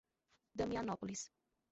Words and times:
Damianópolis 0.57 1.29